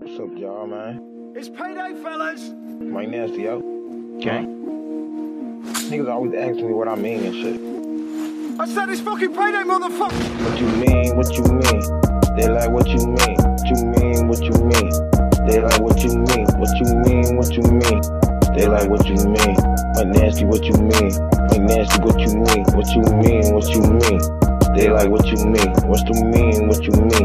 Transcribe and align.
What's 0.00 0.18
up, 0.18 0.30
y'all, 0.38 0.66
man? 0.66 1.34
It's 1.36 1.50
payday, 1.50 1.92
fellas. 2.02 2.54
Mike 2.80 3.10
Nasty, 3.10 3.42
yo. 3.42 3.60
Gang. 4.18 5.60
Niggas 5.92 6.08
always 6.08 6.32
ask 6.32 6.56
me 6.56 6.72
what 6.72 6.88
I 6.88 6.94
mean 6.94 7.20
and 7.22 7.34
shit. 7.34 7.60
I 8.58 8.64
said 8.66 8.88
it's 8.88 9.02
fucking 9.02 9.34
payday, 9.34 9.60
motherfucker. 9.60 10.16
What 10.40 10.58
you 10.58 10.68
mean? 10.80 11.16
What 11.18 11.28
you 11.36 11.44
mean? 11.44 11.84
They 12.32 12.48
like 12.48 12.70
what 12.70 12.88
you 12.88 12.96
mean? 13.12 13.36
What 13.44 13.68
you 13.68 13.76
mean? 14.00 14.26
What 14.26 14.40
you 14.40 14.56
mean? 14.72 14.90
They 15.44 15.60
like 15.60 15.80
what 15.84 16.00
you 16.00 16.16
mean? 16.16 16.48
What 16.56 16.72
you 16.80 16.88
mean? 17.04 17.36
What 17.36 17.52
you 17.52 17.62
mean? 17.68 18.00
They 18.56 18.66
like 18.72 18.88
what 18.88 19.04
you 19.04 19.20
mean? 19.20 19.56
Mike 20.00 20.16
Nasty, 20.16 20.46
what 20.46 20.64
you 20.64 20.80
mean? 20.80 21.12
Mike 21.52 21.60
Nasty, 21.60 22.00
what 22.00 22.18
you 22.18 22.40
mean? 22.40 22.64
What 22.72 22.88
you 22.96 23.04
mean? 23.20 23.52
What 23.52 23.68
you 23.68 23.82
mean? 23.84 24.40
They 24.74 24.88
like 24.88 25.10
what 25.10 25.26
you 25.26 25.36
mean? 25.44 25.74
What's 25.84 26.04
the 26.04 26.14
mean? 26.30 26.68
What 26.68 26.80
you 26.84 26.92
mean? 26.92 27.19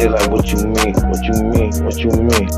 They 0.00 0.08
like 0.08 0.30
what 0.30 0.50
you 0.50 0.56
mean? 0.56 0.94
What 0.94 1.22
you 1.26 1.42
mean? 1.44 1.84
What 1.84 1.98
you 1.98 2.08
mean? 2.08 2.48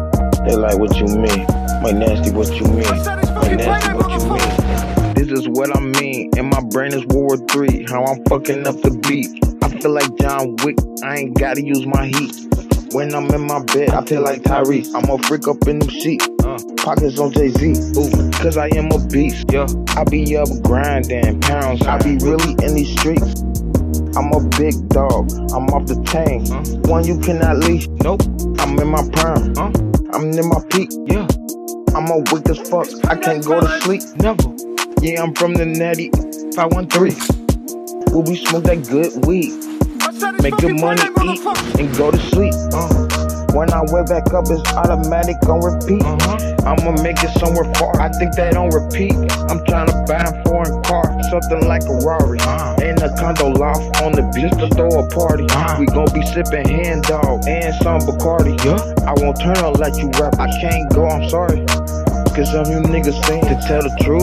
They 0.46 0.54
like 0.54 0.78
what 0.78 0.96
you 0.96 1.06
mean? 1.06 1.44
My 1.82 1.90
Nasty, 1.90 2.30
what 2.30 2.48
you 2.54 2.62
mean? 2.66 2.86
I 2.86 2.98
said 3.02 3.18
it's 3.18 3.32
Mike 3.32 3.42
fucking 3.42 3.56
Nasty, 3.56 3.94
what 3.94 4.12
you 4.12 4.30
mean? 4.30 5.14
This 5.14 5.40
is 5.40 5.48
what 5.48 5.76
I 5.76 5.80
mean, 5.80 6.30
and 6.36 6.48
my 6.48 6.60
brain 6.70 6.94
is 6.94 7.04
World 7.06 7.40
War 7.40 7.48
Three. 7.48 7.84
How 7.90 8.04
I'm 8.04 8.24
fucking 8.26 8.64
up 8.64 8.80
the 8.82 8.92
beat. 9.08 9.42
I 9.60 9.76
feel 9.80 9.90
like 9.90 10.16
John 10.20 10.54
Wick. 10.62 10.76
I 11.02 11.16
ain't 11.16 11.36
gotta 11.36 11.64
use 11.64 11.84
my 11.84 12.06
heat. 12.06 12.46
When 12.92 13.12
I'm 13.12 13.28
in 13.34 13.40
my 13.40 13.60
bed, 13.74 13.90
I 13.90 14.04
feel 14.04 14.22
like 14.22 14.42
Tyrese. 14.42 14.94
I'm 14.94 15.10
a 15.10 15.18
freak 15.26 15.48
up 15.48 15.66
in 15.66 15.80
them 15.80 15.88
sheets. 15.88 16.28
Uh, 16.44 16.58
pockets 16.76 17.18
on 17.18 17.32
Jay 17.32 17.48
Z. 17.48 17.72
Ooh, 17.98 18.30
cause 18.38 18.56
I 18.56 18.68
am 18.76 18.92
a 18.92 19.04
beast. 19.08 19.46
Yeah, 19.50 19.66
I 19.96 20.04
be 20.04 20.36
up 20.36 20.46
grinding 20.62 21.40
pounds. 21.40 21.82
I 21.82 21.98
be 21.98 22.18
really 22.18 22.52
in 22.64 22.76
these 22.76 22.92
streets. 23.00 23.42
I'm 24.14 24.30
a 24.32 24.40
big 24.58 24.76
dog. 24.88 25.30
I'm 25.52 25.68
off 25.72 25.86
the 25.86 25.96
chain. 26.12 26.44
One 26.90 27.04
you 27.04 27.18
cannot 27.20 27.58
leash. 27.58 27.88
Nope. 28.04 28.22
I'm 28.60 28.78
in 28.78 28.88
my 28.88 29.02
prime. 29.12 29.54
Huh? 29.56 29.72
I'm 30.12 30.30
in 30.32 30.48
my 30.48 30.60
peak. 30.68 30.90
Yeah. 31.06 31.26
I'm 31.96 32.08
a 32.12 32.18
weak 32.32 32.48
as 32.48 32.60
fuck. 32.68 32.88
I 33.08 33.16
can't 33.16 33.44
go 33.44 33.60
to 33.60 33.80
sleep. 33.80 34.02
Never. 34.16 34.42
Yeah, 35.00 35.22
I'm 35.22 35.34
from 35.34 35.54
the 35.54 35.64
natty 35.64 36.10
513. 36.54 38.12
We'll 38.12 38.22
be 38.22 38.36
smoke 38.36 38.64
that 38.64 38.84
good 38.88 39.24
weed. 39.24 39.52
I 40.04 40.12
said 40.12 40.34
it's 40.34 40.42
Make 40.42 40.56
good 40.58 40.78
money, 40.80 41.02
eat, 41.24 41.40
and 41.80 41.96
go 41.96 42.10
to 42.10 42.18
sleep. 42.18 42.54
Uh. 42.72 43.32
When 43.56 43.72
I 43.72 43.82
wake 43.92 44.06
back 44.06 44.32
up, 44.32 44.44
it's 44.48 44.64
automatic 44.72 45.36
on 45.48 45.60
repeat. 45.60 46.02
Uh-huh. 46.02 46.56
I'ma 46.64 47.02
make 47.02 47.22
it 47.22 47.32
somewhere 47.38 47.68
far. 47.74 48.00
I 48.00 48.08
think 48.12 48.34
they 48.34 48.50
don't 48.50 48.72
repeat. 48.72 49.12
I'm 49.48 49.64
trying 49.66 49.88
to 49.88 50.04
buy 50.08 50.24
a 50.24 50.44
foreign 50.44 50.82
car, 50.84 51.04
something 51.28 51.68
like 51.68 51.84
a 51.84 51.96
Rari. 52.00 52.40
In 53.02 53.10
a 53.10 53.16
condo 53.16 53.48
loft 53.48 54.00
on 54.00 54.12
the 54.12 54.22
beach 54.30 54.54
to 54.62 54.68
throw 54.78 54.86
a 54.86 55.02
party. 55.10 55.42
We 55.74 55.86
gon' 55.90 56.06
be 56.14 56.22
sipping 56.22 56.68
hand 56.68 57.02
dog 57.02 57.42
and 57.48 57.74
some 57.82 57.98
Bacardi. 57.98 58.54
I 59.02 59.10
won't 59.18 59.40
turn 59.42 59.58
on 59.58 59.74
like 59.82 59.98
you 59.98 60.06
rap. 60.22 60.38
I 60.38 60.46
can't 60.62 60.86
go, 60.94 61.08
I'm 61.08 61.28
sorry. 61.28 61.66
Cause 62.30 62.54
some 62.54 62.70
you 62.70 62.78
niggas 62.86 63.18
saying 63.26 63.42
to 63.42 63.58
tell 63.66 63.82
the 63.82 63.90
truth. 64.06 64.22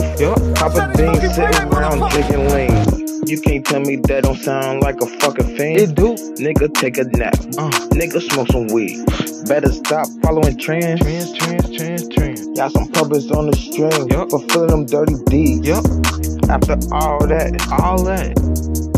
Papa 0.56 0.96
Bean 0.96 1.12
sitting 1.28 1.68
around 1.68 2.08
drinking 2.08 2.48
lean. 2.56 3.28
You 3.28 3.38
can't 3.42 3.66
tell 3.66 3.80
me 3.80 3.96
that 4.08 4.24
don't 4.24 4.40
sound 4.40 4.80
like 4.80 4.96
a 5.02 5.06
fucking 5.20 5.58
fiend. 5.58 5.76
It 5.76 5.94
do. 5.94 6.16
Nigga, 6.40 6.72
take 6.72 6.96
a 6.96 7.04
nap. 7.04 7.36
Uh, 7.60 7.68
nigga, 7.92 8.16
smoke 8.32 8.48
some 8.48 8.68
weed. 8.68 9.04
Better 9.44 9.72
stop 9.72 10.08
following 10.22 10.56
trends. 10.56 11.02
Trends, 11.02 11.36
trends, 11.36 11.76
trends, 11.76 12.08
trends. 12.08 12.46
Got 12.56 12.72
some 12.72 12.88
puppets 12.88 13.30
on 13.30 13.50
the 13.50 13.56
string. 13.56 14.08
Yep. 14.08 14.30
Fulfilling 14.30 14.68
them 14.72 14.86
dirty 14.86 15.16
deeds. 15.28 15.68
Yep. 15.68 16.39
After 16.50 16.76
all 16.92 17.24
that, 17.28 17.54
all 17.80 18.02
that, 18.04 18.34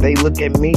they 0.00 0.14
look 0.16 0.40
at 0.40 0.58
me 0.58 0.72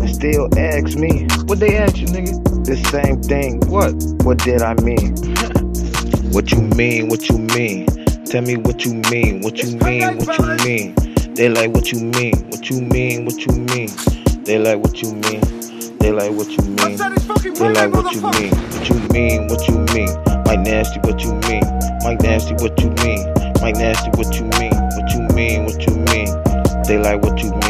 and 0.00 0.14
still 0.14 0.48
ask 0.58 0.98
me. 0.98 1.26
What 1.46 1.60
they 1.60 1.78
ask 1.78 1.96
you, 1.96 2.08
nigga? 2.08 2.66
The 2.66 2.76
same 2.76 3.22
thing. 3.22 3.60
What? 3.70 3.94
What 4.26 4.36
did 4.44 4.60
I 4.60 4.74
mean? 4.84 5.16
what 6.36 6.52
you 6.52 6.60
mean? 6.76 7.08
What 7.08 7.30
you 7.30 7.38
mean? 7.38 7.86
Tell 8.26 8.42
me 8.42 8.58
what 8.58 8.84
you 8.84 9.00
mean. 9.10 9.40
What 9.40 9.56
you 9.62 9.78
mean? 9.78 10.18
What 10.18 10.36
you 10.38 10.64
mean? 10.66 10.94
They 11.34 11.48
like 11.48 11.72
what 11.72 11.90
you 11.90 12.00
mean. 12.00 12.34
What 12.50 12.68
you 12.68 12.82
mean? 12.82 13.24
What 13.24 13.40
you 13.46 13.52
mean? 13.52 13.88
They 14.44 14.58
like 14.58 14.78
what 14.78 15.00
you 15.00 15.14
mean. 15.14 15.40
They 15.98 16.12
like 16.12 16.32
what 16.32 16.50
you 16.50 16.64
mean. 16.64 17.00
it's 17.00 17.58
They 17.58 17.72
like 17.72 17.92
what 17.92 18.12
you 18.12 18.20
mean. 18.20 18.52
What 18.52 18.88
you 18.90 18.96
mean? 19.08 19.48
What 19.48 19.66
you 19.68 19.78
mean? 19.96 20.12
Mike 20.44 20.60
Nasty, 20.60 21.00
what 21.00 21.22
you 21.24 21.32
mean? 21.48 21.64
Mike 22.04 22.20
Nasty, 22.20 22.54
what 22.60 22.78
you 22.80 22.90
mean? 23.02 23.24
Mike 23.62 23.76
Nasty, 23.76 24.10
what 24.10 24.36
you 24.36 24.44
mean? 24.60 24.76
What 24.94 25.05
They 26.86 26.98
like 26.98 27.20
what 27.20 27.42
you 27.42 27.50
mean. 27.50 27.65